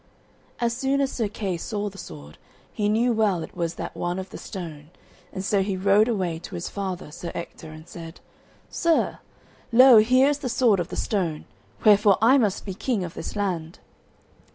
[0.59, 2.39] As soon as Sir Kay saw the sword,
[2.73, 4.89] he knew well it was that one of the stone,
[5.31, 8.19] and so he rode away to his father, Sir Ector, and said:
[8.67, 9.19] "Sir,
[9.71, 11.45] lo here is the sword of the stone;
[11.85, 13.77] wherefore I must be king of this land."